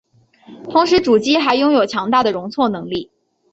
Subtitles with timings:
[0.63, 3.11] 同时主机还拥有强大的容错能力。